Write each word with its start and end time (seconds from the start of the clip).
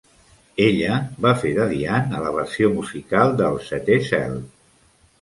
Ella 0.63 0.95
va 1.25 1.33
fer 1.43 1.51
de 1.59 1.69
Diane 1.75 2.19
a 2.21 2.23
la 2.25 2.33
versió 2.39 2.73
musical 2.81 3.39
de 3.41 3.49
"El 3.55 3.63
Setè 3.71 4.03
Cel". 4.13 4.39